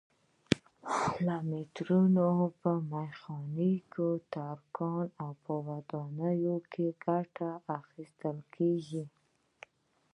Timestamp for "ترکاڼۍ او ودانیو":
4.33-6.57